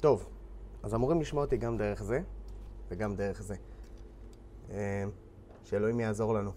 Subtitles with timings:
[0.00, 0.28] טוב,
[0.82, 2.20] אז אמורים לשמוע אותי גם דרך זה
[2.88, 3.56] וגם דרך זה.
[4.70, 5.04] אה,
[5.64, 6.50] שאלוהים יעזור לנו.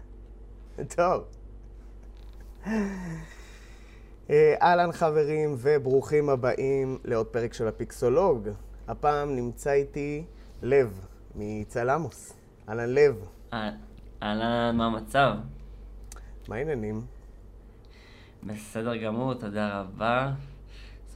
[0.96, 1.24] טוב.
[4.30, 8.48] אה, אהלן חברים וברוכים הבאים לעוד פרק של הפיקסולוג.
[8.88, 10.24] הפעם נמצא איתי
[10.62, 12.34] לב מצלמוס.
[12.68, 13.28] אהלן לב.
[14.22, 15.32] אהלן, מה המצב?
[16.48, 17.06] מה העניינים?
[18.42, 20.32] בסדר גמור, תודה רבה.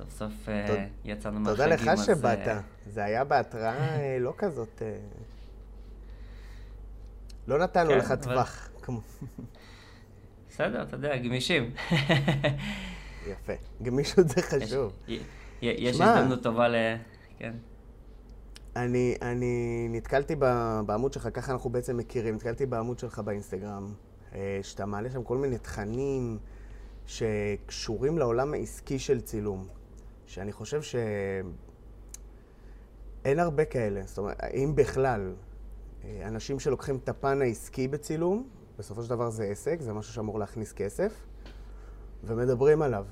[0.08, 2.48] סוף סוף אה, יצאנו מהחגים, תודה לך אז, שבאת.
[2.48, 4.82] אה, זה היה בהתראה אה, לא כזאת...
[7.46, 8.70] לא נתנו כן, לך טווח.
[10.48, 11.70] בסדר, אתה יודע, גמישים.
[13.30, 13.52] יפה.
[13.82, 14.92] גמישות זה חשוב.
[15.62, 16.00] יש.
[16.00, 16.74] הזדמנות טובה ל...
[17.38, 17.52] כן.
[18.76, 20.36] אני, אני נתקלתי
[20.86, 23.94] בעמוד שלך, ככה אנחנו בעצם מכירים, נתקלתי בעמוד שלך באינסטגרם,
[24.62, 26.38] שאתה מעלה שם כל מיני תכנים
[27.06, 29.68] שקשורים לעולם העסקי של צילום,
[30.30, 31.52] שאני חושב שאין
[33.38, 35.34] הרבה כאלה, זאת אומרת, אם בכלל,
[36.04, 40.38] אה, אנשים שלוקחים את הפן העסקי בצילום, בסופו של דבר זה עסק, זה משהו שאמור
[40.38, 41.12] להכניס כסף,
[42.24, 43.06] ומדברים עליו.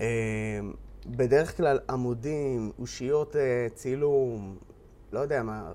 [0.00, 0.60] אה,
[1.06, 4.56] בדרך כלל עמודים, אושיות אה, צילום,
[5.12, 5.72] לא יודע מה,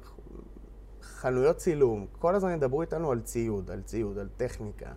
[1.01, 4.91] חנויות צילום, כל הזמן ידברו איתנו על ציוד, על ציוד, על טכניקה,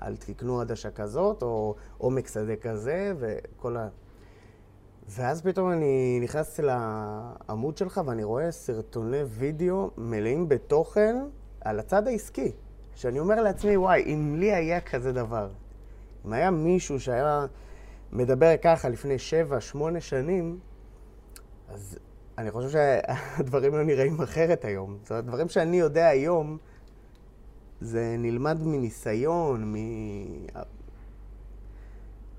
[0.00, 3.88] על תקנו עדשה כזאת, או עומק שדה כזה, וכל ה...
[5.08, 11.16] ואז פתאום אני נכנס לעמוד שלך ואני רואה סרטוני וידאו מלאים בתוכן
[11.60, 12.52] על הצד העסקי.
[12.94, 15.50] שאני אומר לעצמי, וואי, אם לי היה כזה דבר,
[16.26, 17.46] אם היה מישהו שהיה
[18.12, 20.58] מדבר ככה לפני שבע, שמונה שנים,
[21.68, 21.98] אז
[22.38, 24.98] אני חושב שהדברים לא נראים אחרת היום.
[25.02, 26.58] זאת אומרת, דברים שאני יודע היום,
[27.80, 29.76] זה נלמד מניסיון, מ...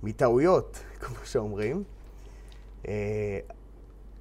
[0.03, 1.83] מטעויות, כמו שאומרים.
[2.87, 3.39] אה,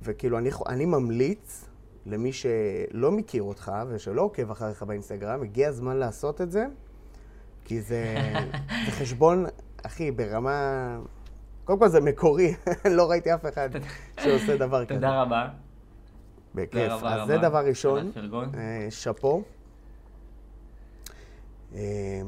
[0.02, 1.68] וכאילו, אני, אני ממליץ
[2.06, 6.66] למי שלא מכיר אותך ושלא עוקב אחריך באינסטגרם, הגיע הזמן לעשות את זה,
[7.64, 8.16] כי זה,
[8.86, 9.44] זה חשבון,
[9.82, 10.98] אחי, ברמה...
[11.64, 12.54] קודם כל זה מקורי,
[12.96, 13.68] לא ראיתי אף אחד
[14.20, 14.94] שעושה דבר כזה.
[14.94, 15.48] תודה רבה.
[16.54, 16.92] בכיף.
[16.92, 18.10] רבה אז זה דבר ראשון.
[18.54, 19.42] אה, שאפו.
[21.74, 22.22] אה,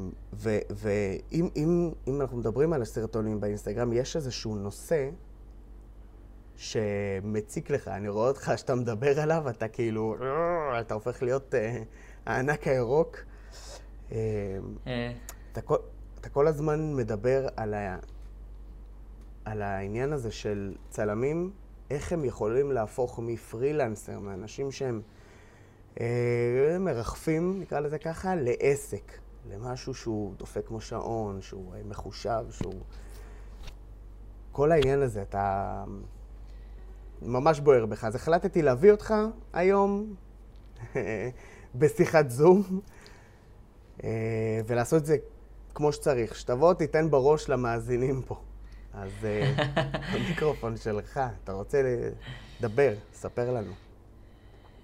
[0.69, 5.09] ואם אם, אם אנחנו מדברים על הסרטונים באינסטגרם, יש איזשהו נושא
[6.57, 7.87] שמציק לך.
[7.87, 10.15] אני רואה אותך שאתה מדבר עליו, אתה כאילו,
[10.79, 11.83] אתה הופך להיות אה,
[12.25, 13.17] הענק הירוק.
[14.11, 14.17] אה,
[14.87, 15.11] אה,
[15.51, 15.77] אתה כל,
[16.21, 17.97] אתה כל הזמן מדבר על, ה,
[19.45, 21.51] על העניין הזה של צלמים,
[21.91, 25.01] איך הם יכולים להפוך מפרילנסר, מאנשים שהם
[25.99, 29.11] אה, מרחפים, נקרא לזה ככה, לעסק,
[29.49, 32.81] למשהו שהוא דופק כמו שעון, שהוא אה, מחושב, שהוא...
[34.51, 35.83] כל העניין הזה, אתה
[37.21, 38.03] ממש בוער בך.
[38.03, 39.13] אז החלטתי להביא אותך
[39.53, 40.15] היום
[41.75, 42.63] בשיחת זום.
[44.03, 45.17] אה, ולעשות את זה
[45.73, 46.35] כמו שצריך.
[46.35, 48.39] שתבוא, תיתן בראש למאזינים פה.
[48.93, 49.53] אז אה,
[50.13, 51.81] המיקרופון שלך, אתה רוצה
[52.59, 53.71] לדבר, ספר לנו.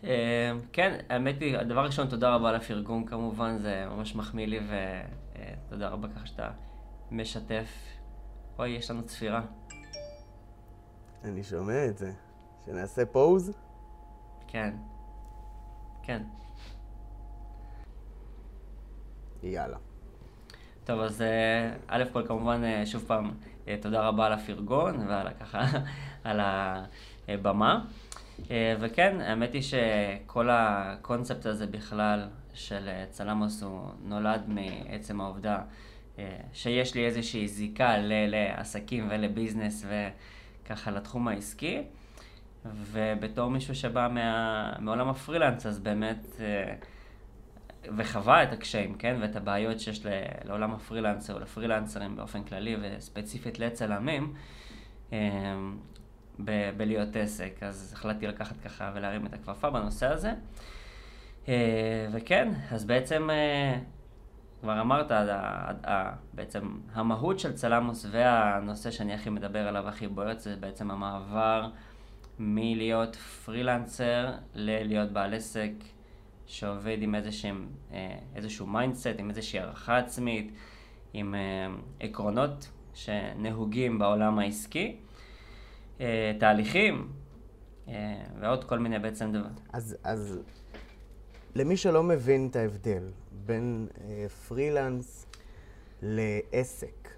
[0.03, 4.59] אה, כן, האמת היא, הדבר ראשון, תודה רבה על הפרגון כמובן, זה ממש מחמיא לי,
[5.69, 6.49] ותודה רבה ככה שאתה
[7.11, 7.69] משתף.
[8.59, 9.41] אוי, יש לנו צפירה.
[11.23, 12.11] אני שומע את זה.
[12.65, 13.51] שנעשה פוז?
[14.47, 14.73] כן.
[16.03, 16.23] כן.
[19.43, 19.77] יאללה.
[20.85, 23.31] טוב, אז אה, א' כל כמובן, אה, שוב פעם,
[23.67, 25.61] אה, תודה רבה על הפרגון ועל ככה,
[26.23, 26.39] על
[27.27, 27.85] הבמה.
[28.79, 35.61] וכן, האמת היא שכל הקונספט הזה בכלל של צלמוס הוא נולד מעצם העובדה
[36.53, 39.85] שיש לי איזושהי זיקה ל- לעסקים ולביזנס
[40.63, 41.83] וככה לתחום העסקי.
[42.65, 46.75] ובתור מישהו שבא מה, מעולם הפרילנס, אז באמת, אה,
[47.97, 50.05] וחווה את הקשיים, כן, ואת הבעיות שיש
[50.45, 54.33] לעולם הפרילנס או לפרילנסרים באופן כללי וספציפית לצלמים,
[55.13, 55.19] אה,
[56.39, 57.57] ב- בלהיות עסק.
[57.61, 60.33] אז החלטתי לקחת ככה ולהרים את הכפפה בנושא הזה.
[61.47, 63.29] אה, וכן, אז בעצם,
[64.63, 65.11] כבר אמרת,
[66.33, 71.69] בעצם המהות של צלמוס והנושא שאני הכי מדבר עליו, הכי בועט, זה בעצם המעבר
[72.39, 75.71] מלהיות פרילנסר ללהיות בעל עסק
[76.45, 80.53] שעובד עם איזשהם, אה, איזשהו mindset, עם איזושהי הערכה עצמית,
[81.13, 81.39] עם אה,
[81.99, 84.97] עקרונות שנהוגים בעולם העסקי,
[86.01, 87.11] אה, תהליכים
[88.39, 89.49] ועוד כל מיני בעצם דבר.
[89.73, 90.39] אז, אז
[91.55, 93.03] למי שלא מבין את ההבדל
[93.45, 95.25] בין אה, פרילנס
[96.01, 97.09] לעסק,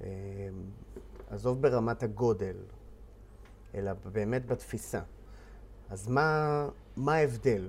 [0.00, 0.08] אה,
[1.30, 2.56] עזוב ברמת הגודל,
[3.74, 5.00] אלא באמת בתפיסה.
[5.90, 7.68] אז מה, מה ההבדל?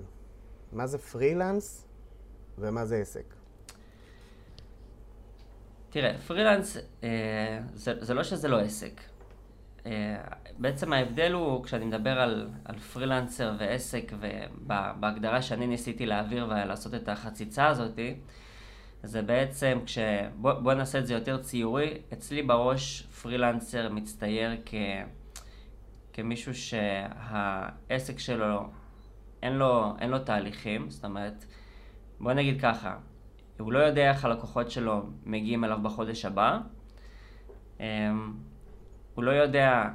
[0.71, 1.85] מה זה פרילנס
[2.57, 3.33] ומה זה עסק?
[5.89, 9.01] תראה, פרילנס, אה, זה, זה לא שזה לא עסק.
[9.89, 10.17] אה,
[10.57, 17.09] בעצם ההבדל הוא, כשאני מדבר על, על פרילנסר ועסק, ובהגדרה שאני ניסיתי להעביר ולעשות את
[17.09, 18.15] החציצה הזאתי,
[19.03, 19.97] זה בעצם כש...
[20.35, 21.97] בוא, בוא נעשה את זה יותר ציורי.
[22.13, 24.73] אצלי בראש פרילנסר מצטייר כ...
[26.13, 28.69] כמישהו שהעסק שלו,
[29.43, 31.45] אין לו, אין לו תהליכים, זאת אומרת,
[32.19, 32.97] בוא נגיד ככה,
[33.59, 36.59] הוא לא יודע איך הלקוחות שלו מגיעים אליו בחודש הבא,
[37.79, 38.33] אמ,
[39.19, 39.89] הוא לא יודע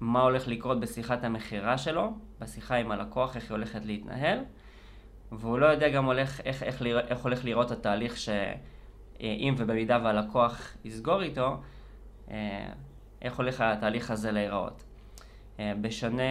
[0.00, 4.38] מה הולך לקרות בשיחת המכירה שלו, בשיחה עם הלקוח, איך היא הולכת להתנהל,
[5.32, 11.22] והוא לא יודע גם הולך, איך, איך, איך הולך לראות התהליך שאם ובמידה והלקוח יסגור
[11.22, 11.56] איתו,
[12.30, 12.68] אה,
[13.22, 14.84] איך הולך התהליך הזה להיראות.
[15.58, 16.22] אה, בשונה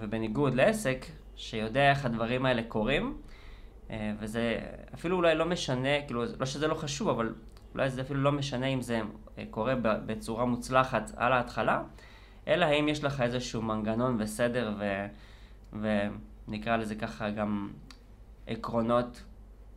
[0.00, 1.06] ובניגוד לעסק,
[1.36, 3.16] שיודע איך הדברים האלה קורים,
[3.90, 4.58] אה, וזה
[4.94, 7.34] אפילו אולי לא משנה, כאילו, לא שזה לא חשוב, אבל
[7.74, 9.00] אולי זה אפילו לא משנה אם זה
[9.50, 9.74] קורה
[10.06, 11.82] בצורה מוצלחת על ההתחלה,
[12.48, 15.06] אלא האם יש לך איזשהו מנגנון וסדר ו...
[16.48, 17.70] ונקרא לזה ככה גם
[18.46, 19.22] עקרונות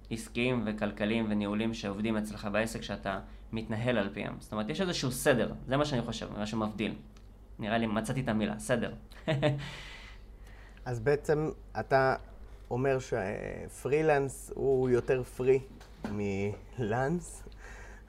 [0.09, 3.19] עסקיים וכלכליים וניהולים שעובדים אצלך בעסק שאתה
[3.51, 4.35] מתנהל על פיהם.
[4.39, 6.95] זאת אומרת, יש איזשהו סדר, זה מה שאני חושב, מה שמבדיל.
[7.59, 8.94] נראה לי מצאתי את המילה, סדר.
[10.85, 11.49] אז בעצם
[11.79, 12.15] אתה
[12.69, 15.59] אומר שפרילנס הוא יותר פרי
[16.11, 17.44] מלאנס,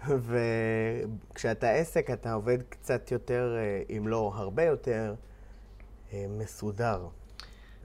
[0.06, 5.14] וכשאתה עסק אתה עובד קצת יותר, אה, אם לא הרבה יותר,
[6.12, 7.08] אה, מסודר.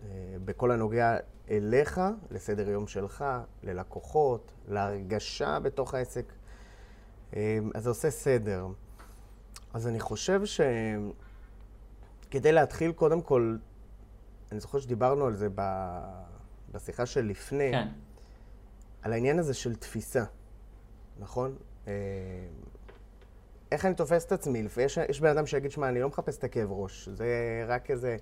[0.03, 1.17] אה, בכל הנוגע
[1.49, 2.01] אליך,
[2.31, 3.25] לסדר יום שלך,
[3.63, 6.33] ללקוחות, להרגשה בתוך העסק.
[7.73, 8.67] אז זה עושה סדר.
[9.73, 10.41] אז אני חושב
[12.29, 13.57] שכדי להתחיל, קודם כל,
[14.51, 15.47] אני זוכר שדיברנו על זה
[16.71, 17.87] בשיחה של לפני, כן.
[19.01, 20.23] על העניין הזה של תפיסה,
[21.19, 21.55] נכון?
[21.87, 21.93] אה,
[23.71, 24.67] איך אני תופס את עצמי?
[24.81, 27.27] יש, יש בן אדם שיגיד, שמע, אני לא מחפש את הכאב ראש, זה
[27.67, 28.17] רק איזה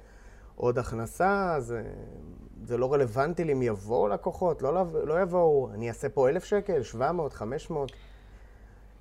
[0.55, 1.83] עוד הכנסה, זה,
[2.63, 6.83] זה לא רלוונטי לי אם יבואו לקוחות, לא, לא יבואו, אני אעשה פה אלף שקל,
[6.83, 7.91] 700, 500.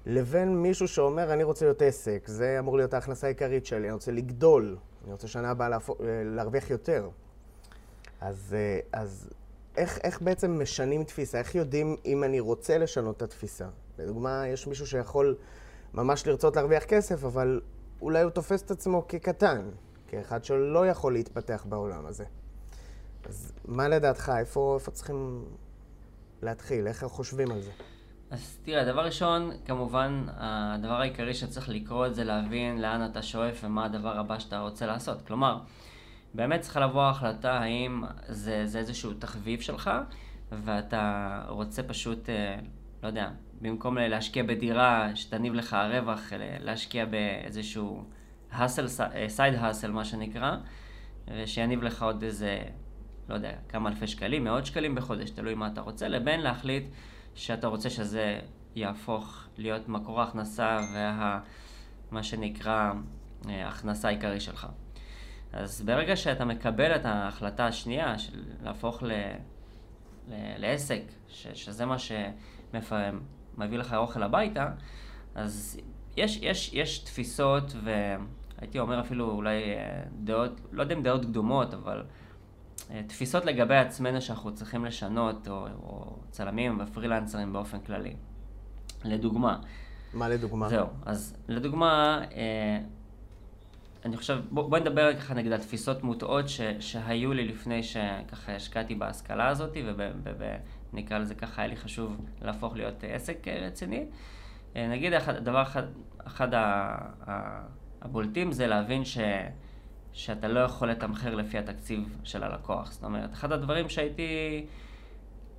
[0.06, 4.12] לבין מישהו שאומר, אני רוצה להיות עסק, זה אמור להיות ההכנסה העיקרית שלי, אני רוצה
[4.12, 5.68] לגדול, אני רוצה שנה הבאה
[6.00, 7.08] להרוויח יותר.
[8.20, 9.30] אז, אה, אז
[9.76, 11.38] איך, איך בעצם משנים תפיסה?
[11.38, 13.66] איך יודעים אם אני רוצה לשנות את התפיסה?
[14.02, 15.36] לדוגמה, יש מישהו שיכול
[15.94, 17.60] ממש לרצות להרוויח כסף, אבל
[18.02, 19.70] אולי הוא תופס את עצמו כקטן,
[20.08, 22.24] כאחד שלא יכול להתפתח בעולם הזה.
[23.28, 25.44] אז מה לדעתך, איפה, איפה צריכים
[26.42, 26.86] להתחיל?
[26.86, 27.70] איך חושבים על זה?
[28.30, 33.84] אז תראה, דבר ראשון, כמובן, הדבר העיקרי שצריך לקרות זה להבין לאן אתה שואף ומה
[33.84, 35.22] הדבר הבא שאתה רוצה לעשות.
[35.22, 35.58] כלומר,
[36.34, 39.90] באמת צריכה לבוא ההחלטה האם זה, זה איזשהו תחביב שלך,
[40.52, 42.56] ואתה רוצה פשוט, אה,
[43.02, 48.04] לא יודע, במקום להשקיע בדירה שתניב לך רווח, להשקיע באיזשהו
[48.52, 48.86] האסל,
[49.28, 50.56] סייד האסל מה שנקרא,
[51.28, 52.62] ושיניב לך עוד איזה,
[53.28, 56.84] לא יודע, כמה אלפי שקלים, מאות שקלים בחודש, תלוי מה אתה רוצה, לבין להחליט
[57.34, 58.40] שאתה רוצה שזה
[58.74, 61.40] יהפוך להיות מקור ההכנסה וה...
[62.10, 62.92] מה שנקרא
[63.48, 64.66] אה, הכנסה העיקרי שלך.
[65.52, 69.12] אז ברגע שאתה מקבל את ההחלטה השנייה של להפוך ל...
[70.28, 70.34] ל...
[70.56, 71.46] לעסק, ש...
[71.54, 71.96] שזה מה
[73.60, 74.68] שמביא לך אוכל הביתה,
[75.34, 75.80] אז
[76.16, 81.74] יש, יש, יש תפיסות והייתי אומר אפילו אולי אה, דעות, לא יודע אם דעות קדומות,
[81.74, 82.02] אבל
[82.90, 88.16] אה, תפיסות לגבי עצמנו שאנחנו צריכים לשנות, או, או צלמים ופרילנסרים באופן כללי.
[89.04, 89.58] לדוגמה.
[90.14, 90.68] מה לדוגמה?
[90.68, 92.80] זהו, אז לדוגמה, אה,
[94.04, 98.56] אני חושב, בוא, בוא נדבר ככה נגיד על תפיסות מוטעות ש, שהיו לי לפני שככה
[98.56, 99.76] השקעתי בהשכלה הזאת,
[100.92, 104.06] ונקרא לזה ככה, היה לי חשוב להפוך להיות עסק רציני.
[104.76, 105.82] אה, נגיד, אחד, דבר אחד,
[106.26, 106.48] אחד
[108.02, 109.18] הבולטים זה להבין ש,
[110.12, 112.92] שאתה לא יכול לתמחר לפי התקציב של הלקוח.
[112.92, 114.66] זאת אומרת, אחד הדברים שהייתי,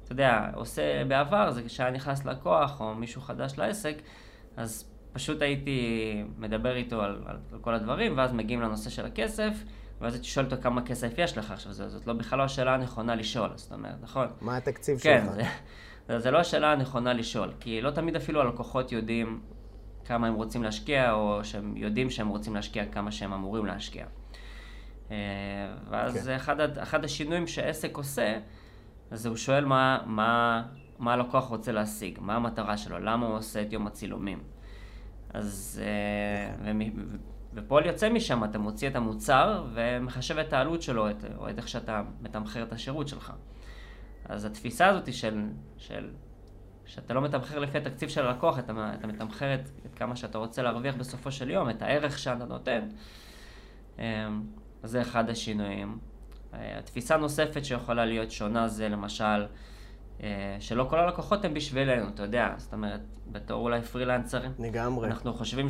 [0.03, 3.95] אתה יודע, עושה בעבר, זה כשהיה נכנס לקוח או מישהו חדש לעסק,
[4.57, 9.63] אז פשוט הייתי מדבר איתו על, על כל הדברים, ואז מגיעים לנושא של הכסף,
[10.01, 11.51] ואז הייתי שואל אותו כמה כסף יש לך.
[11.51, 14.27] עכשיו, זאת, זאת לא בכלל לא השאלה הנכונה לשאול, זאת אומרת, נכון?
[14.41, 15.45] מה התקציב כן, שלך?
[15.45, 15.51] כן,
[16.07, 19.41] זה, זה לא השאלה הנכונה לשאול, כי לא תמיד אפילו הלקוחות יודעים
[20.05, 24.05] כמה הם רוצים להשקיע, או שהם יודעים שהם רוצים להשקיע כמה שהם אמורים להשקיע.
[25.11, 25.17] אה,
[25.89, 26.35] ואז כן.
[26.35, 28.39] אחד, אחד השינויים שעסק עושה,
[29.11, 30.63] אז הוא שואל מה, מה,
[30.99, 34.43] מה הלקוח רוצה להשיג, מה המטרה שלו, למה הוא עושה את יום הצילומים.
[35.33, 36.71] אז אה,
[37.53, 41.67] ופועל יוצא משם, אתה מוציא את המוצר ומחשב את העלות שלו, את, או את איך
[41.67, 43.33] שאתה מתמחר את השירות שלך.
[44.25, 45.43] אז התפיסה הזאת של,
[45.77, 46.09] של
[46.85, 50.61] שאתה לא מתמחר לפי התקציב של הלקוח, אתה, אתה מתמחר את, את כמה שאתה רוצה
[50.61, 52.87] להרוויח בסופו של יום, את הערך שאתה נותן.
[53.99, 54.03] אמ,
[54.83, 55.97] זה אחד השינויים.
[56.53, 59.45] אה, התפיסה נוספת שיכולה להיות שונה זה למשל,
[60.23, 64.51] אה, שלא כל הלקוחות הם בשבילנו, אתה יודע, זאת אומרת, בתור אולי פרילנסרים.
[64.59, 65.07] לגמרי.
[65.07, 65.67] אנחנו חושבים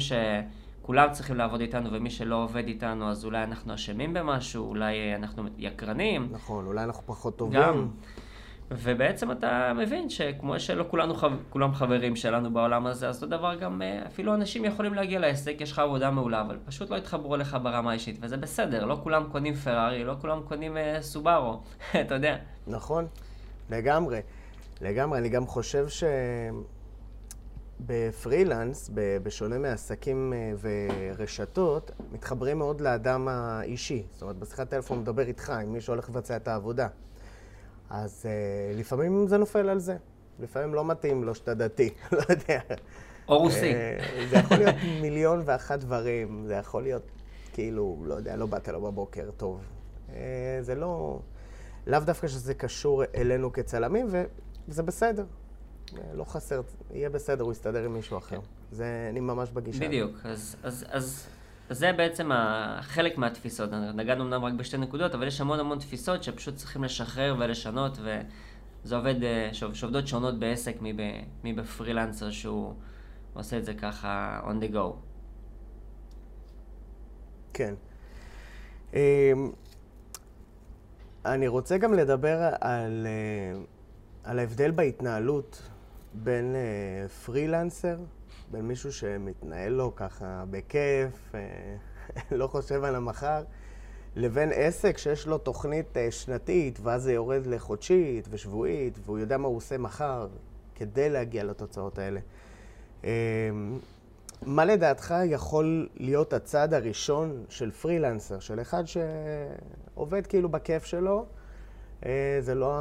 [0.82, 5.44] שכולם צריכים לעבוד איתנו, ומי שלא עובד איתנו, אז אולי אנחנו אשמים במשהו, אולי אנחנו
[5.58, 6.28] יקרנים.
[6.32, 7.62] נכון, אולי אנחנו פחות טובים.
[7.62, 7.88] גם.
[8.72, 11.16] ובעצם אתה מבין שכמו שלא כולנו,
[11.50, 15.56] כולם חברים שלנו בעולם הזה, אז אותו דבר גם אה, אפילו אנשים יכולים להגיע לעסק,
[15.60, 19.24] יש לך עבודה מעולה, אבל פשוט לא יתחברו אליך ברמה האישית, וזה בסדר, לא כולם
[19.32, 21.62] קונים פרארי, לא כולם קונים uh, סובארו,
[22.02, 22.38] אתה יודע.
[22.68, 23.08] נכון,
[23.70, 24.20] לגמרי.
[24.82, 25.88] לגמרי, אני גם חושב
[27.82, 28.90] שבפרילנס,
[29.24, 30.54] בשונה מעסקים אה,
[31.18, 34.04] ורשתות, מתחברים מאוד לאדם האישי.
[34.12, 36.88] זאת אומרת, בשיחת טלפון מדבר איתך, עם מי שהולך לבצע את העבודה.
[37.90, 39.98] אז uh, לפעמים זה נופל על זה.
[40.40, 42.60] לפעמים לא מתאים לו שאתה דתי, לא יודע.
[43.28, 43.74] או רוסי.
[43.74, 47.04] Uh, זה יכול להיות מיליון ואחת דברים, זה יכול להיות
[47.54, 49.62] כאילו, לא יודע, לא באת לו בבוקר, טוב.
[50.62, 51.20] זה לא...
[51.88, 54.08] לאו דווקא שזה קשור אלינו כצלמים,
[54.68, 55.26] וזה בסדר.
[56.14, 58.40] לא חסר, יהיה בסדר, הוא יסתדר עם מישהו אחר.
[58.72, 59.88] זה, אני ממש בגישה.
[59.88, 60.18] בדיוק.
[60.24, 61.28] אז, אז, אז
[61.70, 62.30] זה בעצם
[62.82, 63.70] חלק מהתפיסות.
[63.72, 68.96] נגענו אמנם רק בשתי נקודות, אבל יש המון המון תפיסות שפשוט צריכים לשחרר ולשנות, וזה
[68.96, 70.76] עובד, אה, שעובדות שונות בעסק
[71.44, 72.74] מבפרילנסר שהוא
[73.34, 74.94] עושה את זה ככה on the go.
[77.54, 77.74] כן.
[78.94, 79.00] אמ,
[81.26, 83.62] אני רוצה גם לדבר על, אה,
[84.24, 85.62] על ההבדל בהתנהלות
[86.14, 87.98] בין אה, פרילנסר
[88.52, 91.76] בין מישהו שמתנהל לו ככה בכיף, אה,
[92.38, 93.44] לא חושב על המחר,
[94.16, 99.48] לבין עסק שיש לו תוכנית אה, שנתית, ואז זה יורד לחודשית ושבועית, והוא יודע מה
[99.48, 100.28] הוא עושה מחר
[100.76, 102.20] כדי להגיע לתוצאות האלה.
[103.04, 103.10] אה,
[104.42, 111.26] מה לדעתך יכול להיות הצעד הראשון של פרילנסר, של אחד שעובד כאילו בכיף שלו,
[112.40, 112.74] זה לא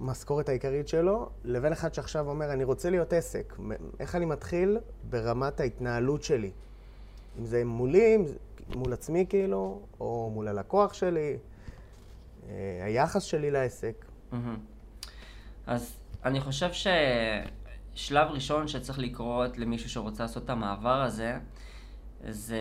[0.00, 3.56] המשכורת העיקרית שלו, לבין אחד שעכשיו אומר, אני רוצה להיות עסק.
[4.00, 4.78] איך אני מתחיל
[5.10, 6.50] ברמת ההתנהלות שלי?
[7.38, 8.18] אם זה מולי,
[8.74, 11.36] מול עצמי כאילו, או מול הלקוח שלי,
[12.48, 14.04] אה, היחס שלי לעסק.
[15.66, 21.38] אז אני חושב ששלב ראשון שצריך לקרות למישהו שרוצה לעשות את המעבר הזה,
[22.28, 22.58] זה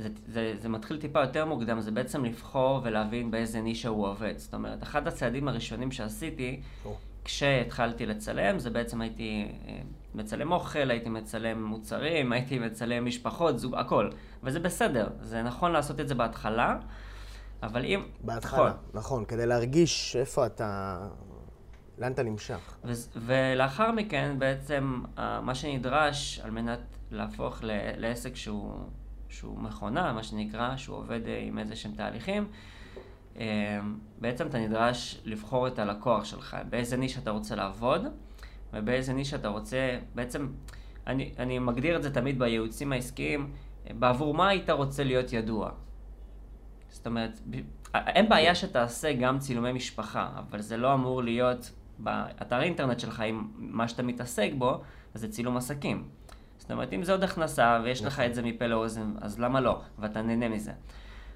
[0.00, 4.34] זה, זה, זה מתחיל טיפה יותר מוקדם, זה בעצם לבחור ולהבין באיזה נישה הוא עובד.
[4.36, 6.88] זאת אומרת, אחד הצעדים הראשונים שעשיתי, oh.
[7.24, 9.78] כשהתחלתי לצלם, זה בעצם הייתי אה,
[10.14, 14.10] מצלם אוכל, הייתי מצלם מוצרים, הייתי מצלם משפחות, זוג, הכל.
[14.42, 16.76] וזה בסדר, זה נכון לעשות את זה בהתחלה,
[17.62, 18.02] אבל אם...
[18.20, 20.98] בהתחלה, נכון, נכון כדי להרגיש איפה אתה...
[21.98, 22.76] לאן אתה נמשך.
[22.84, 26.80] ו- ולאחר מכן, בעצם, מה שנדרש על מנת
[27.10, 27.58] להפוך
[27.96, 28.74] לעסק שהוא
[29.30, 32.48] שהוא מכונה, מה שנקרא, שהוא עובד אה, עם איזה שהם תהליכים,
[33.36, 33.80] אה,
[34.20, 38.02] בעצם אתה נדרש לבחור את הלקוח שלך, באיזה ניש אתה רוצה לעבוד,
[38.72, 40.48] ובאיזה ניש אתה רוצה, בעצם,
[41.06, 43.52] אני, אני מגדיר את זה תמיד בייעוצים העסקיים,
[43.98, 45.70] בעבור מה היית רוצה להיות ידוע.
[46.88, 47.40] זאת אומרת,
[47.94, 53.48] אין בעיה שתעשה גם צילומי משפחה, אבל זה לא אמור להיות באתר אינטרנט שלך עם
[53.56, 54.80] מה שאתה מתעסק בו,
[55.14, 56.08] זה צילום עסקים.
[56.60, 58.24] זאת אומרת, אם זה עוד הכנסה ויש לך נכון.
[58.24, 59.80] את זה מפה לאוזן, אז למה לא?
[59.98, 60.72] ואתה נהנה מזה.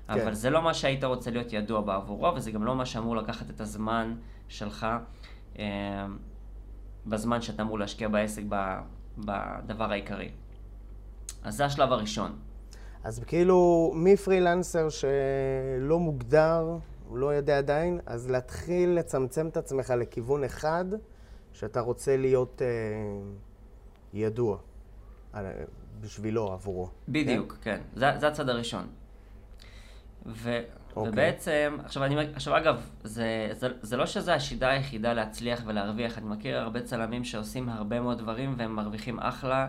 [0.07, 0.12] כן.
[0.12, 3.50] אבל זה לא מה שהיית רוצה להיות ידוע בעבורו, וזה גם לא מה שאמור לקחת
[3.50, 4.14] את הזמן
[4.49, 4.87] שלך
[5.59, 6.07] אה,
[7.07, 8.43] בזמן שאתה אמור להשקיע בעסק
[9.19, 10.31] בדבר העיקרי.
[11.43, 12.37] אז זה השלב הראשון.
[13.04, 16.76] אז כאילו, מפרילנסר שלא מוגדר,
[17.09, 20.85] הוא לא יודע עדיין, אז להתחיל לצמצם את עצמך לכיוון אחד,
[21.52, 22.66] שאתה רוצה להיות אה,
[24.14, 24.59] ידוע.
[26.00, 26.88] בשבילו, עבורו.
[27.08, 27.76] בדיוק, כן.
[27.76, 27.80] כן.
[27.94, 28.86] זה, זה הצד הראשון.
[30.26, 30.96] ו, okay.
[30.96, 31.12] אוקיי.
[31.12, 36.18] ובעצם, עכשיו, אני, עכשיו אגב, זה, זה, זה לא שזו השיטה היחידה להצליח ולהרוויח.
[36.18, 39.68] אני מכיר הרבה צלמים שעושים הרבה מאוד דברים והם מרוויחים אחלה,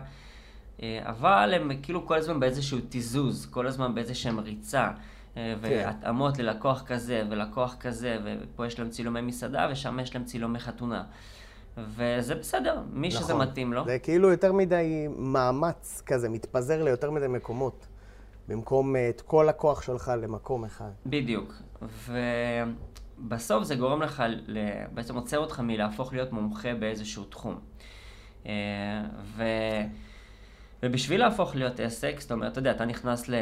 [0.82, 4.90] אה, אבל הם כאילו כל הזמן באיזשהו תיזוז, כל הזמן באיזשהם ריצה.
[5.36, 5.82] אה, כן.
[5.84, 11.04] והתאמות ללקוח כזה ולקוח כזה, ופה יש להם צילומי מסעדה ושם יש להם צילומי חתונה.
[11.78, 13.20] וזה בסדר, מי נכון.
[13.20, 13.84] שזה מתאים לו.
[13.84, 17.86] זה כאילו יותר מדי מאמץ כזה, מתפזר ליותר מדי מקומות,
[18.48, 20.90] במקום אה, את כל הכוח שלך למקום אחד.
[21.06, 21.54] בדיוק.
[23.18, 24.22] ובסוף זה גורם לך,
[24.94, 27.58] בעצם עוצר אותך מלהפוך להיות מומחה באיזשהו תחום.
[28.46, 28.52] אה,
[29.36, 29.44] ו...
[30.82, 33.34] ובשביל להפוך להיות עסק, זאת אומרת, אתה יודע, אתה נכנס ל...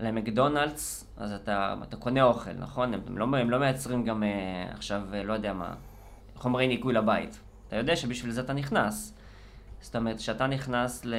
[0.00, 2.94] למקדונלדס, אז אתה, אתה קונה אוכל, נכון?
[2.94, 4.28] הם, הם, לא, הם לא מייצרים גם אה,
[4.72, 5.74] עכשיו, לא יודע מה,
[6.36, 7.40] חומרי ניקוי לבית.
[7.70, 9.14] אתה יודע שבשביל זה אתה נכנס.
[9.80, 11.14] זאת אומרת, כשאתה נכנס ל...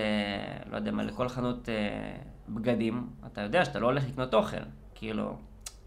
[0.72, 1.74] לא יודע מה, לכל חנות אה,
[2.50, 4.58] בגדים, אתה יודע שאתה לא הולך לקנות אוכל.
[4.96, 5.38] כאילו,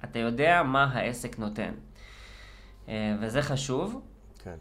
[0.04, 1.72] אתה יודע מה העסק נותן.
[2.88, 4.00] אה, וזה חשוב.
[4.44, 4.56] כן.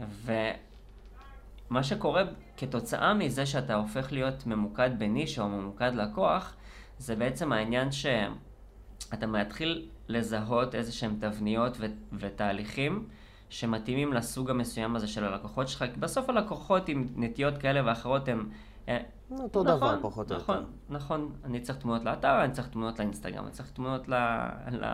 [1.70, 2.24] ומה שקורה
[2.58, 6.56] כתוצאה מזה שאתה הופך להיות ממוקד בנישה או ממוקד לקוח,
[6.98, 13.08] זה בעצם העניין שאתה מתחיל לזהות איזה שהם תבניות ו- ותהליכים
[13.54, 18.50] שמתאימים לסוג המסוים הזה של הלקוחות שלך, כי בסוף הלקוחות עם נטיות כאלה ואחרות הם...
[18.90, 18.98] אה,
[19.32, 20.68] אותו נכון, דבר פחות או נכון, יותר.
[20.90, 21.32] נכון.
[21.44, 24.14] אני צריך תמונות לאתר, אני צריך תמונות לאינסטגרם, אני צריך תמונות ל,
[24.72, 24.86] ל,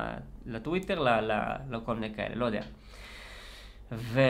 [0.46, 2.62] לטוויטר, ל, ל, לכל מיני כאלה, לא יודע.
[3.92, 4.22] ו...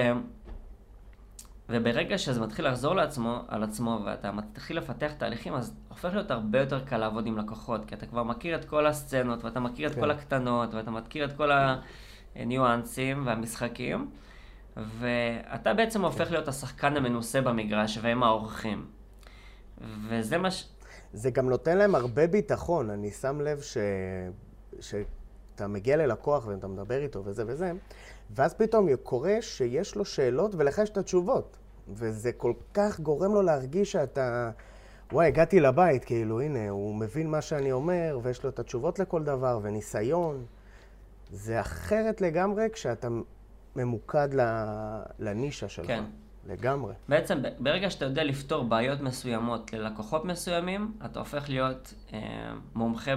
[1.69, 6.59] וברגע שזה מתחיל לחזור לעצמו, על עצמו ואתה מתחיל לפתח תהליכים, אז הופך להיות הרבה
[6.59, 9.95] יותר קל לעבוד עם לקוחות, כי אתה כבר מכיר את כל הסצנות, ואתה מכיר את
[9.95, 10.01] כן.
[10.01, 11.51] כל הקטנות, ואתה מכיר את כל
[12.35, 14.09] הניואנסים והמשחקים,
[14.77, 18.85] ואתה בעצם הופך להיות השחקן המנוסה במגרש, והם האורחים.
[20.09, 20.69] וזה מה ש...
[21.13, 22.89] זה גם נותן להם הרבה ביטחון.
[22.89, 23.77] אני שם לב ש...
[24.79, 27.71] שאתה מגיע ללקוח ואתה מדבר איתו וזה וזה,
[28.31, 31.57] ואז פתאום קורה שיש לו שאלות ולך יש את התשובות.
[31.93, 34.51] וזה כל כך גורם לו להרגיש שאתה...
[35.11, 39.23] וואי, הגעתי לבית, כאילו, הנה, הוא מבין מה שאני אומר, ויש לו את התשובות לכל
[39.23, 40.45] דבר, וניסיון.
[41.29, 43.07] זה אחרת לגמרי כשאתה
[43.75, 44.29] ממוקד
[45.19, 45.87] לנישה שלך.
[45.87, 46.03] כן.
[46.47, 46.93] לגמרי.
[47.09, 52.19] בעצם, ברגע שאתה יודע לפתור בעיות מסוימות ללקוחות מסוימים, אתה הופך להיות אה,
[52.75, 53.11] מומחה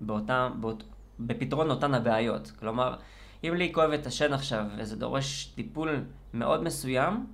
[0.00, 0.82] באותם, באות,
[1.20, 2.52] בפתרון אותן הבעיות.
[2.58, 2.96] כלומר,
[3.44, 6.04] אם לי כואב את השן עכשיו, וזה דורש טיפול
[6.34, 7.26] מאוד מסוים,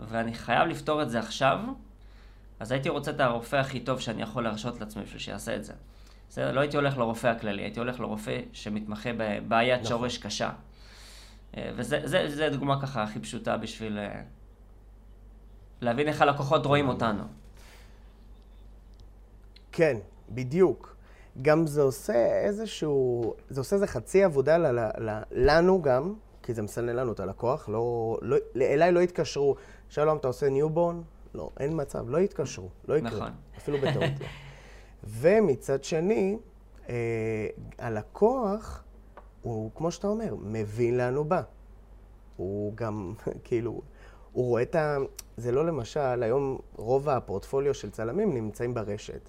[0.00, 1.58] ואני חייב לפתור את זה עכשיו,
[2.60, 5.72] אז הייתי רוצה את הרופא הכי טוב שאני יכול להרשות לעצמי בשביל שיעשה את זה.
[6.32, 9.88] זה לא הייתי הולך לרופא הכללי, הייתי הולך לרופא שמתמחה בבעיית נכון.
[9.88, 10.50] שורש קשה.
[11.56, 14.22] אה, וזה דוגמה ככה הכי פשוטה בשביל אה,
[15.80, 17.24] להבין איך הלקוחות רואים אותנו.
[19.72, 19.96] כן,
[20.28, 20.96] בדיוק.
[21.42, 26.54] גם זה עושה איזשהו, זה עושה איזה חצי עבודה ל, ל, ל, לנו גם, כי
[26.54, 29.56] זה מסנן לנו את הלקוח, לא, לא, אליי לא התקשרו,
[29.88, 31.02] שלום, אתה עושה newborn?
[31.34, 33.10] לא, אין מצב, לא יתקשרו, לא יקרה.
[33.10, 33.32] נכון.
[33.56, 34.26] אפילו בטעות לא.
[35.04, 36.38] ומצד שני,
[36.88, 37.46] אה,
[37.78, 38.84] הלקוח,
[39.42, 41.42] הוא, כמו שאתה אומר, מבין לאן הוא בא.
[42.36, 43.80] הוא גם, כאילו,
[44.32, 44.96] הוא רואה את ה...
[45.36, 49.28] זה לא למשל, היום רוב הפורטפוליו של צלמים נמצאים ברשת.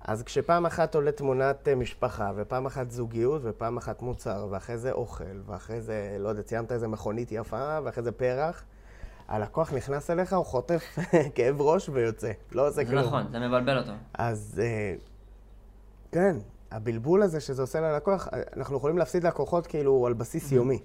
[0.00, 4.92] אז כשפעם אחת עולה תמונת אה, משפחה, ופעם אחת זוגיות, ופעם אחת מוצר, ואחרי זה
[4.92, 8.64] אוכל, ואחרי זה, לא יודע, ציינת איזה מכונית יפה, ואחרי זה פרח,
[9.28, 10.98] הלקוח נכנס אליך, הוא חוטף
[11.34, 13.04] כאב ראש ויוצא, לא עושה כלום.
[13.04, 13.92] נכון, זה מבלבל אותו.
[14.14, 14.94] אז אה,
[16.12, 16.36] כן,
[16.70, 20.78] הבלבול הזה שזה עושה ללקוח, אנחנו יכולים להפסיד לקוחות כאילו על בסיס יומי.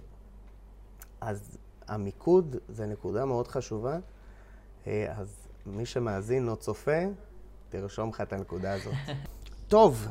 [1.21, 3.97] אז המיקוד זה נקודה מאוד חשובה,
[4.87, 7.01] אה, אז מי שמאזין או צופה,
[7.69, 8.93] תרשום לך את הנקודה הזאת.
[9.67, 10.07] טוב,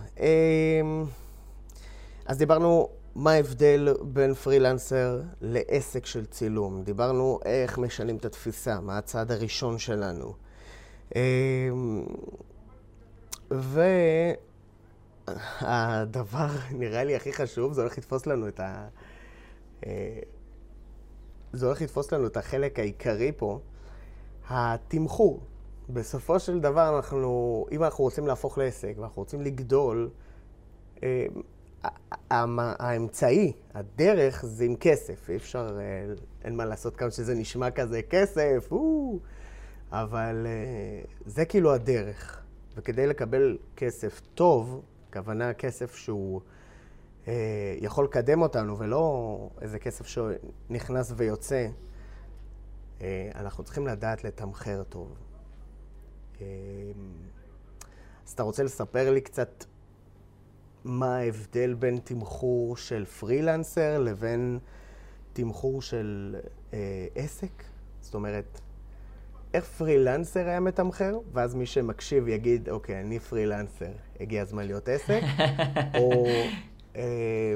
[2.27, 6.83] אז דיברנו מה ההבדל בין פרילנסר לעסק של צילום.
[6.83, 10.35] דיברנו איך משנים את התפיסה, מה הצעד הראשון שלנו.
[11.17, 12.05] אמ,
[15.61, 18.89] והדבר, נראה לי, הכי חשוב, זה הולך לתפוס לנו את ה...
[19.87, 20.19] אה,
[21.53, 23.59] זה הולך לתפוס לנו את החלק העיקרי פה,
[24.49, 25.41] התמחור.
[25.89, 30.11] בסופו של דבר, אנחנו, אם אנחנו רוצים להפוך לעסק ואנחנו רוצים לגדול,
[31.03, 31.27] אה,
[32.31, 35.31] האמצעי, הדרך, זה עם כסף.
[35.31, 36.15] אי אפשר, אה,
[36.45, 39.19] אין מה לעשות כמה שזה נשמע כזה כסף, או,
[39.93, 42.43] אבל אה, זה כאילו הדרך.
[42.75, 46.41] וכדי לקבל כסף טוב, הכוונה כסף שהוא
[47.81, 51.67] יכול לקדם אותנו, ולא איזה כסף שנכנס ויוצא,
[53.35, 55.15] אנחנו צריכים לדעת לתמחר טוב.
[58.27, 59.65] אז אתה רוצה לספר לי קצת
[60.85, 64.59] מה ההבדל בין תמחור של פרילנסר לבין
[65.33, 66.37] תמחור של
[66.73, 67.63] אה, עסק?
[68.01, 68.61] זאת אומרת,
[69.55, 73.91] איך פרילנסר היה מתמחר, ואז מי שמקשיב יגיד, אוקיי, אני פרילנסר,
[74.21, 75.21] הגיע הזמן להיות עסק,
[75.99, 76.27] או,
[76.97, 77.55] אה,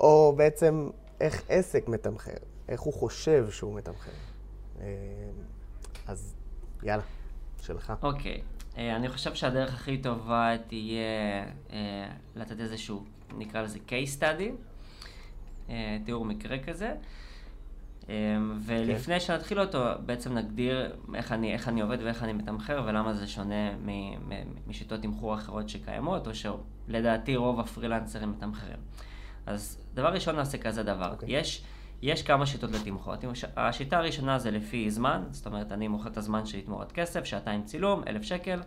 [0.00, 0.88] או בעצם
[1.20, 2.36] איך עסק מתמחר,
[2.68, 4.10] איך הוא חושב שהוא מתמחר.
[4.80, 4.86] אה,
[6.06, 6.34] אז
[6.82, 7.02] יאללה,
[7.60, 7.92] שלך.
[8.02, 8.40] אוקיי.
[8.40, 8.55] Okay.
[8.78, 11.72] אה, אני חושב שהדרך הכי טובה תהיה uh,
[12.36, 13.04] לתת איזשהו,
[13.36, 14.50] נקרא לזה case study,
[15.68, 15.70] uh,
[16.04, 16.94] תיאור מקרה כזה.
[18.60, 19.20] ולפני כן.
[19.20, 23.70] שנתחיל אותו, בעצם נגדיר איך אני, איך אני עובד ואיך אני מתמחר ולמה זה שונה
[24.66, 28.76] משיטות תמחור אחרות שקיימות, או שלדעתי רוב הפרילנסרים מתמחרים.
[29.46, 31.10] אז דבר ראשון נעשה כזה דבר.
[31.10, 31.12] Okay.
[31.12, 31.38] אוקיי.
[31.38, 31.64] יש,
[32.02, 33.14] יש כמה שיטות לתמחור.
[33.56, 37.64] השיטה הראשונה זה לפי זמן, זאת אומרת, אני מוכר את הזמן שלי תמורת כסף, שעתיים
[37.64, 38.60] צילום, אלף שקל.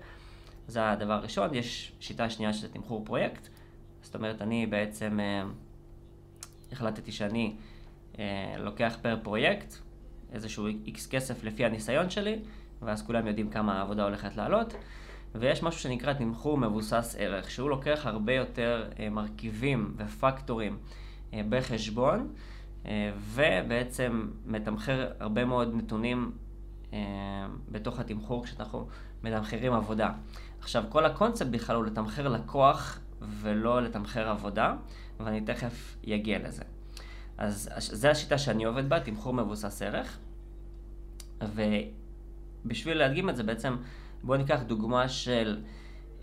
[0.67, 1.53] זה הדבר הראשון.
[1.53, 3.47] יש שיטה שנייה שזה תמחור פרויקט.
[4.01, 5.43] זאת אומרת, אני בעצם אה,
[6.71, 7.55] החלטתי שאני
[8.19, 9.75] אה, לוקח פר פרויקט
[10.33, 12.39] איזשהו איקס כסף לפי הניסיון שלי,
[12.81, 14.73] ואז כולם יודעים כמה העבודה הולכת לעלות.
[15.35, 20.77] ויש משהו שנקרא תמחור מבוסס ערך, שהוא לוקח הרבה יותר אה, מרכיבים ופקטורים
[21.33, 22.33] אה, בחשבון,
[23.33, 26.31] ובעצם מתמחר הרבה מאוד נתונים
[26.93, 26.99] אה,
[27.71, 28.87] בתוך התמחור כשאנחנו
[29.23, 30.11] מתמחרים עבודה.
[30.59, 34.75] עכשיו, כל הקונספט בכלל הוא לתמחר לקוח ולא לתמחר עבודה,
[35.19, 36.63] ואני תכף אגיע לזה.
[37.37, 40.17] אז זו השיטה שאני עובד בה, תמחור מבוסס ערך.
[41.41, 43.75] ובשביל להדגים את זה בעצם,
[44.23, 45.61] בואו ניקח דוגמה של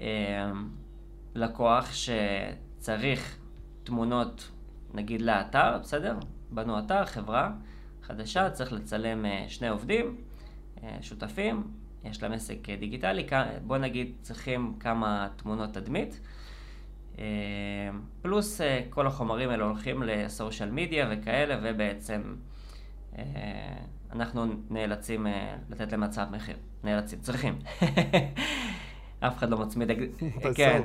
[0.00, 0.52] אה,
[1.34, 3.36] לקוח שצריך
[3.84, 4.50] תמונות,
[4.94, 6.16] נגיד לאתר, בסדר?
[6.50, 7.52] בנו אתר, חברה
[8.02, 10.16] חדשה, צריך לצלם אה, שני עובדים,
[10.82, 11.62] אה, שותפים,
[12.04, 13.26] יש להם עסק דיגיטלי,
[13.66, 16.20] בואו נגיד צריכים כמה תמונות תדמית.
[17.18, 17.24] אה,
[18.22, 22.22] פלוס אה, כל החומרים האלה הולכים לסושיאל מדיה וכאלה, ובעצם
[23.18, 23.24] אה,
[24.12, 25.26] אנחנו נאלצים
[25.70, 26.56] לתת להם הצעת מחיר.
[26.84, 27.58] נאלצים, צריכים.
[29.20, 29.90] אף אחד לא מצמיד...
[30.56, 30.82] כן.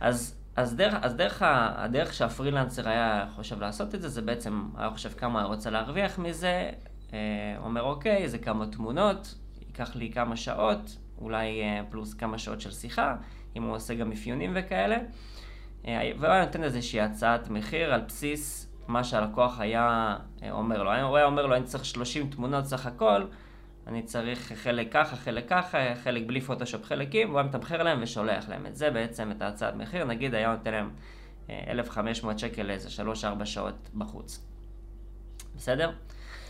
[0.00, 1.42] אז, אז, דרך, אז דרך,
[1.76, 6.18] הדרך שהפרילנסר היה חושב לעשות את זה, זה בעצם, היה חושב כמה הוא רוצה להרוויח
[6.18, 6.70] מזה,
[7.58, 13.16] אומר אוקיי, זה כמה תמונות, ייקח לי כמה שעות, אולי פלוס כמה שעות של שיחה,
[13.56, 14.96] אם הוא עושה גם אפיונים וכאלה.
[15.86, 20.90] אה, והוא היה נותן איזושהי הצעת מחיר על בסיס מה שהלקוח היה אה, אומר לו.
[20.90, 23.22] הוא היה אומר לו, אני צריך 30 תמונות סך הכל,
[23.88, 28.48] אני צריך חלק ככה, חלק ככה, חלק בלי פוטושופ חלקים, והוא היה מתמחר להם ושולח
[28.48, 30.04] להם את זה בעצם, את ההצעת מחיר.
[30.04, 30.90] נגיד היה נותן להם
[31.50, 33.02] 1,500 אה, שקל לאיזה
[33.42, 34.46] 3-4 שעות בחוץ.
[35.56, 35.92] בסדר?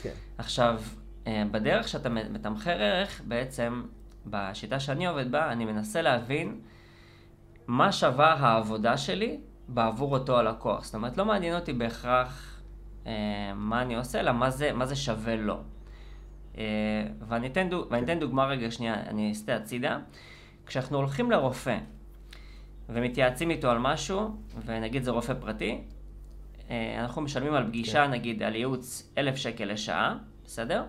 [0.02, 0.12] כן.
[0.38, 0.80] עכשיו,
[1.50, 3.82] בדרך שאתה מתמחר ערך, בעצם,
[4.26, 6.60] בשיטה שאני עובד בה, אני מנסה להבין
[7.66, 10.84] מה שווה העבודה שלי בעבור אותו הלקוח.
[10.84, 12.60] זאת אומרת, לא מעניין אותי בהכרח
[13.06, 13.12] אה,
[13.54, 15.62] מה אני עושה, אלא מה זה, מה זה שווה לו.
[16.58, 16.64] אה,
[17.28, 19.98] ואני, אתן דוג, ואני אתן דוגמה רגע שנייה, אני אסתה הצידה.
[20.66, 21.78] כשאנחנו הולכים לרופא
[22.88, 25.80] ומתייעצים איתו על משהו, ונגיד זה רופא פרטי,
[26.70, 28.10] אה, אנחנו משלמים על פגישה, כן.
[28.10, 30.84] נגיד על ייעוץ אלף שקל לשעה, בסדר?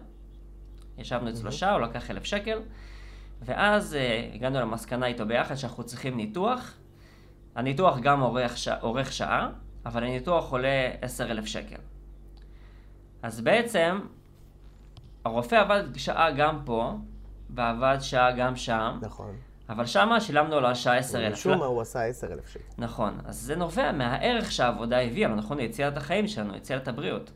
[0.97, 2.59] ישבנו אצלו שעה, הוא לקח אלף שקל.
[3.41, 6.77] ואז uh, הגענו למסקנה איתו ביחד שאנחנו צריכים ניתוח.
[7.55, 8.67] הניתוח גם אורך, ש...
[8.67, 9.49] אורך שעה,
[9.85, 11.75] אבל הניתוח עולה 10,000 שקל.
[13.21, 13.99] אז בעצם,
[15.29, 16.93] הרופא עבד שעה גם פה,
[17.49, 18.99] ועבד שעה גם שם.
[19.01, 19.35] נכון.
[19.69, 21.33] אבל שמה שילמנו לו על שעה 10,000.
[21.33, 22.63] משום מה הוא עשה 10,000 שקל.
[22.77, 23.17] נכון.
[23.25, 25.59] אז זה נובע מהערך שהעבודה הביאה נכון?
[25.59, 27.31] יצירת החיים שלנו, יצירת הבריאות.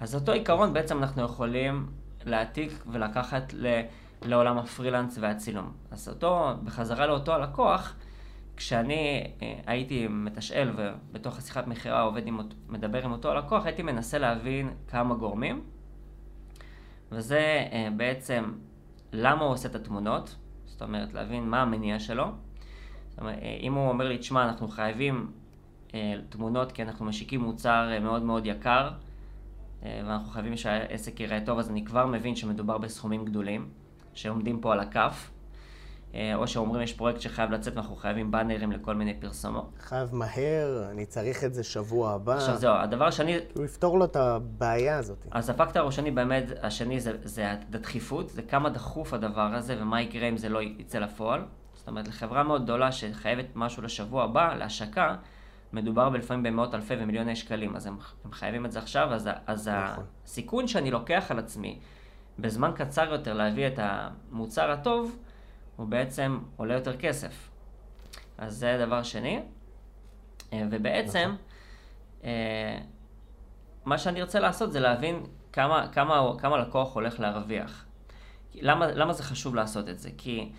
[0.00, 1.86] אז אותו עיקרון בעצם אנחנו יכולים
[2.24, 3.80] להעתיק ולקחת ל...
[4.22, 5.72] לעולם הפרילנס והצילום.
[5.90, 7.94] אז אותו, בחזרה לאותו הלקוח,
[8.56, 14.18] כשאני אה, הייתי מתשאל ובתוך השיחת מכירה עובד עם, מדבר עם אותו הלקוח, הייתי מנסה
[14.18, 15.64] להבין כמה גורמים,
[17.12, 18.52] וזה אה, בעצם
[19.12, 22.26] למה הוא עושה את התמונות, זאת אומרת להבין מה המניע שלו.
[23.08, 25.32] זאת אומרת, אה, אם הוא אומר לי, תשמע, אנחנו חייבים
[26.28, 28.90] תמונות כי אנחנו משיקים מוצר מאוד מאוד יקר,
[29.82, 33.68] ואנחנו חייבים שהעסק ייראה טוב, אז אני כבר מבין שמדובר בסכומים גדולים.
[34.16, 35.35] שעומדים פה על הכף, אה,
[36.34, 39.70] או שאומרים יש פרויקט שחייב לצאת ואנחנו חייבים באנרים לכל מיני פרסומות.
[39.80, 42.34] חייב מהר, אני צריך את זה שבוע הבא.
[42.36, 43.38] עכשיו זהו, הדבר השני...
[43.54, 45.26] הוא יפתור לו את הבעיה הזאת.
[45.30, 50.28] אז הפקטור השני באמת, השני זה, זה הדחיפות, זה כמה דחוף הדבר הזה ומה יקרה
[50.28, 51.44] אם זה לא יצא לפועל.
[51.74, 55.16] זאת אומרת, לחברה מאוד גדולה שחייבת משהו לשבוע הבא, להשקה,
[55.72, 59.68] מדובר בלפעמים במאות אלפי ומיליוני שקלים, אז הם, הם חייבים את זה עכשיו, אז, אז
[59.68, 60.04] נכון.
[60.24, 61.78] הסיכון שאני לוקח על עצמי
[62.38, 65.16] בזמן קצר יותר להביא את המוצר הטוב,
[65.76, 67.50] הוא בעצם עולה יותר כסף.
[68.38, 69.40] אז זה דבר שני.
[70.52, 71.36] אה, ובעצם, נכון.
[72.24, 72.78] אה,
[73.84, 77.84] מה שאני רוצה לעשות זה להבין כמה, כמה, כמה לקוח הולך להרוויח.
[78.54, 80.10] למה, למה זה חשוב לעשות את זה?
[80.18, 80.52] כי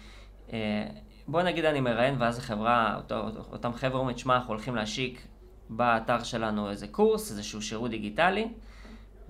[0.53, 0.87] אה,
[1.27, 5.27] בוא נגיד אני מראיין ואז החברה, אותו, אותם חבר'ה אומרים, שמע, אנחנו הולכים להשיק
[5.69, 8.47] באתר שלנו איזה קורס, איזשהו שירות דיגיטלי.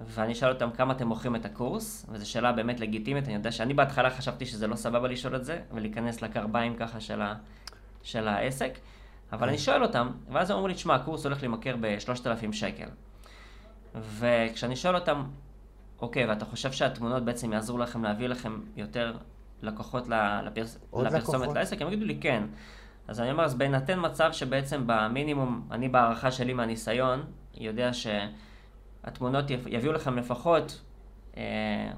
[0.05, 3.73] ואני אשאל אותם כמה אתם מוכרים את הקורס, וזו שאלה באמת לגיטימית, אני יודע שאני
[3.73, 7.35] בהתחלה חשבתי שזה לא סבבה לשאול את זה, ולהיכנס לקרביים ככה של, ה,
[8.03, 8.79] של העסק,
[9.31, 12.87] אבל אני שואל אותם, ואז הם אומרים לי, תשמע, הקורס הולך להימכר ב-3,000 שקל.
[13.95, 15.23] וכשאני שואל אותם,
[16.01, 19.13] אוקיי, ואתה חושב שהתמונות בעצם יעזרו לכם להביא לכם יותר
[19.61, 20.07] לקוחות
[20.45, 20.79] לפרס...
[21.03, 21.81] לפרסומת לעסק?
[21.81, 22.43] הם יגידו לי כן.
[23.07, 27.93] אז אני אומר, אז בהינתן מצב שבעצם במינימום, אני בהערכה שלי מהניסיון, יודע
[29.07, 30.81] שהתמונות יביאו לכם לפחות
[31.37, 31.43] אה,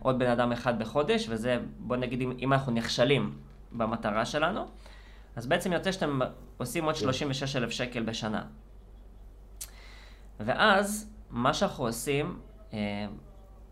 [0.02, 3.38] עוד בן אדם אחד בחודש, וזה, בוא נגיד, אם, אם אנחנו נכשלים
[3.72, 4.66] במטרה שלנו,
[5.36, 6.20] אז בעצם יוצא שאתם
[6.58, 7.64] עושים עוד 36 כן.
[7.64, 8.44] אלף שקל בשנה.
[10.40, 12.40] ואז, מה שאנחנו עושים,
[12.74, 12.80] אה,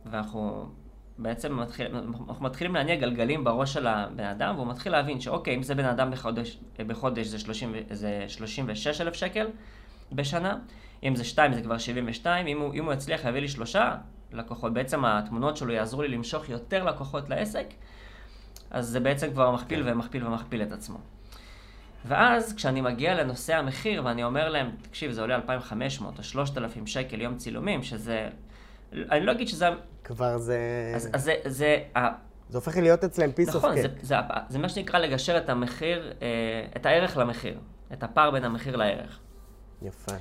[0.05, 0.69] ואנחנו
[1.17, 5.63] בעצם מתחיל, אנחנו מתחילים להניע גלגלים בראש של הבן אדם, והוא מתחיל להבין שאוקיי, אם
[5.63, 9.47] זה בן אדם בחודש, בחודש זה, 30, זה 36 אלף שקל
[10.11, 10.57] בשנה,
[11.03, 13.95] אם זה 2 זה כבר 72, אם הוא, אם הוא יצליח להביא לי שלושה
[14.31, 17.65] לקוחות, בעצם התמונות שלו יעזרו לי למשוך יותר לקוחות לעסק,
[18.71, 19.91] אז זה בעצם כבר מכפיל כן.
[19.91, 20.97] ומכפיל ומכפיל את עצמו.
[22.05, 27.21] ואז כשאני מגיע לנושא המחיר ואני אומר להם, תקשיב, זה עולה 2,500 או 3,000 שקל
[27.21, 28.29] יום צילומים, שזה...
[28.93, 29.69] אני לא אגיד שזה...
[30.03, 30.57] כבר זה...
[30.95, 31.33] אז, אז זה...
[31.45, 31.77] זה
[32.49, 34.15] זה הופך להיות אצלם piece of נכון, זה, זה,
[34.49, 36.27] זה מה שנקרא לגשר את המחיר, אה,
[36.75, 37.57] את הערך למחיר,
[37.93, 39.19] את הפער בין המחיר לערך.
[39.81, 40.15] יפה.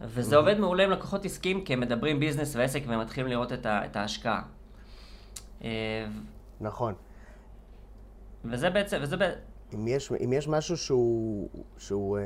[0.00, 3.66] וזה עובד מעולה עם לקוחות עסקיים, כי הם מדברים business ועסק והם מתחילים לראות את,
[3.66, 4.42] ה, את ההשקעה.
[5.64, 6.06] אה,
[6.60, 6.94] נכון.
[8.44, 9.38] וזה בעצם, וזה בעצם...
[9.74, 12.22] אם יש, אם יש משהו שהוא, שהוא אה,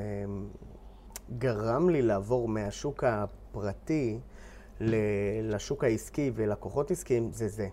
[1.39, 4.19] גרם לי לעבור מהשוק הפרטי
[5.43, 7.69] לשוק העסקי ולקוחות עסקיים, זה זה.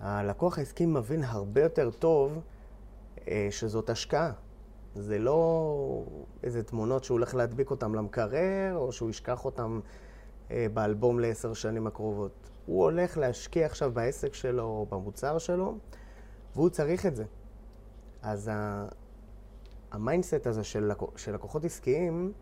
[0.00, 2.40] הלקוח העסקי מבין הרבה יותר טוב
[3.28, 4.32] אה, שזאת השקעה.
[5.02, 6.04] זה לא
[6.42, 9.80] איזה תמונות שהוא הולך להדביק אותן למקרר, או שהוא ישכח אותן
[10.50, 12.32] אה, באלבום לעשר שנים הקרובות.
[12.66, 15.78] הוא הולך להשקיע עכשיו בעסק שלו, במוצר שלו,
[16.54, 17.24] והוא צריך את זה.
[18.22, 18.50] אז
[19.92, 22.32] ה mindset הזה של, לקוח, של לקוחות עסקיים,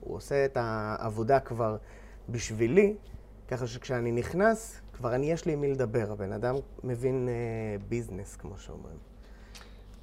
[0.00, 1.76] הוא עושה את העבודה כבר
[2.28, 2.96] בשבילי,
[3.48, 6.12] ככה שכשאני נכנס, כבר אני, יש לי עם מי לדבר.
[6.12, 9.15] הבן אדם מבין אה, business, כמו שאומרים.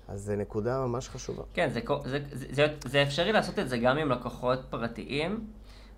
[0.08, 1.44] אז זו נקודה ממש חשובה.
[1.54, 5.48] כן, זה, זה, זה, זה, זה אפשרי לעשות את זה גם עם לקוחות פרטיים,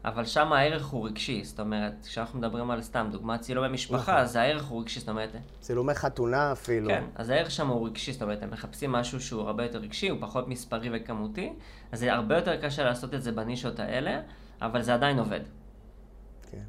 [0.06, 1.44] אבל שם הערך הוא רגשי.
[1.44, 4.15] זאת אומרת, כשאנחנו מדברים על סתם דוגמת צילומי משפחה, נכון.
[4.15, 5.30] אז הערך הוא רגשי, זאת אומרת...
[5.60, 6.88] צילומי חתונה אפילו.
[6.88, 10.10] כן, אז הערך שם הוא רגשי, זאת אומרת, הם מחפשים משהו שהוא הרבה יותר רגשי,
[10.10, 11.54] הוא פחות מספרי וכמותי,
[11.91, 14.22] אז זה הרבה יותר קשה לעשות את זה בנישות האלה,
[14.62, 15.41] אבל זה עדיין עובד.
[16.52, 16.63] כן.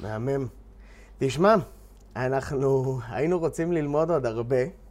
[0.00, 0.46] מהמם.
[1.18, 1.54] תשמע,
[2.16, 4.81] אנחנו היינו רוצים ללמוד עוד הרבה.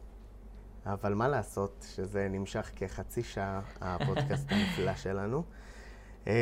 [0.86, 5.42] אבל מה לעשות שזה נמשך כחצי שעה, הפודקאסט הנפלא שלנו.
[6.26, 6.32] אמ,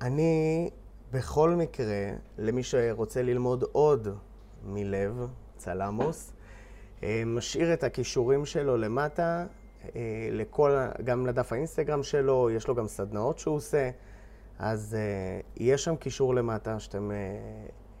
[0.00, 0.70] אני,
[1.12, 4.08] בכל מקרה, למי שרוצה ללמוד עוד
[4.64, 6.32] מלב, צלמוס,
[7.02, 9.46] אמ, משאיר את הכישורים שלו למטה,
[9.96, 10.70] אה, לכל,
[11.04, 13.90] גם לדף האינסטגרם שלו, יש לו גם סדנאות שהוא עושה,
[14.58, 17.16] אז אה, יש שם קישור למטה שאתם אה,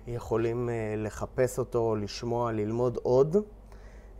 [0.06, 3.36] יכולים לחפש אותו, לשמוע, ללמוד עוד.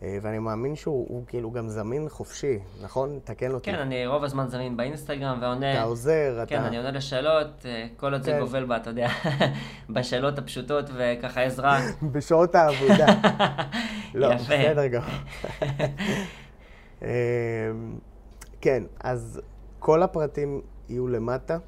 [0.02, 3.18] אה, ואני מאמין שהוא כאילו גם זמין חופשי, נכון?
[3.24, 3.72] תקן אותי.
[3.72, 5.72] כן, אני רוב הזמן זמין באינסטגרם ועונה...
[5.72, 6.46] אתה עוזר, אתה...
[6.46, 8.40] כן, אני עונה לשאלות, אה, כל עוד זה כן.
[8.40, 9.08] גובל בה, אתה יודע,
[9.90, 11.78] בשאלות הפשוטות וככה עזרה.
[12.12, 13.06] בשעות העבודה.
[14.14, 14.44] לא, יפה.
[14.44, 15.02] בסדר גם.
[17.02, 17.08] אמ,
[18.60, 19.40] כן, אז
[19.78, 21.58] כל הפרטים יהיו למטה.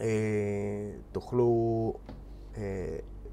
[0.00, 0.06] אה,
[1.12, 1.92] תוכלו,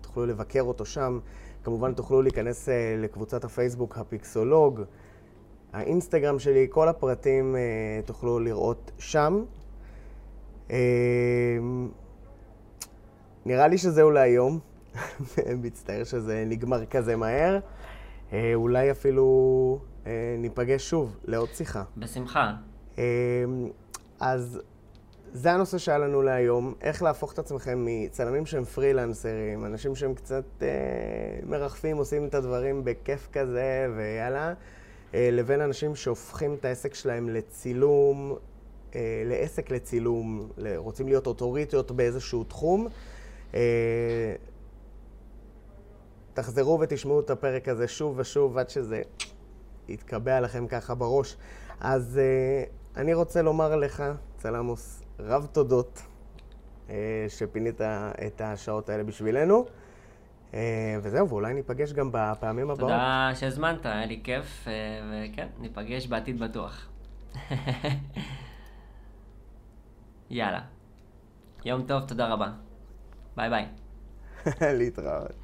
[0.01, 1.19] תוכלו לבקר אותו שם.
[1.63, 4.81] כמובן תוכלו להיכנס uh, לקבוצת הפייסבוק הפיקסולוג,
[5.73, 9.43] האינסטגרם שלי, כל הפרטים uh, תוכלו לראות שם.
[10.67, 10.71] Uh,
[13.45, 14.59] נראה לי שזהו להיום.
[15.63, 17.59] מצטער שזה נגמר כזה מהר.
[18.53, 19.79] אולי אפילו
[20.37, 21.83] ניפגש שוב לעוד שיחה.
[21.97, 22.53] בשמחה.
[24.19, 24.61] אז
[25.33, 30.43] זה הנושא שהיה לנו להיום, איך להפוך את עצמכם מצלמים שהם פרילנסרים, אנשים שהם קצת
[30.61, 30.67] אה,
[31.45, 34.53] מרחפים, עושים את הדברים בכיף כזה ויאללה,
[35.13, 38.35] אה, לבין אנשים שהופכים את העסק שלהם לצילום,
[38.95, 42.87] אה, לעסק לצילום, רוצים להיות אוטוריטיות באיזשהו תחום.
[43.53, 43.59] אה,
[46.33, 49.01] תחזרו ותשמעו את הפרק הזה שוב ושוב עד שזה
[49.87, 51.37] יתקבע לכם ככה בראש.
[51.79, 52.63] אז אה,
[53.01, 54.03] אני רוצה לומר לך,
[54.37, 56.01] צלמוס, רב תודות
[56.89, 57.81] אה, שפינית
[58.27, 59.65] את השעות האלה בשבילנו.
[60.53, 62.79] אה, וזהו, ואולי ניפגש גם בפעמים הבאות.
[62.79, 64.73] תודה שהזמנת, היה לי כיף, אה,
[65.11, 66.87] וכן, ניפגש בעתיד בטוח.
[70.29, 70.61] יאללה.
[71.65, 72.51] יום טוב, תודה רבה.
[73.37, 73.65] ביי ביי.
[74.79, 75.40] להתראות.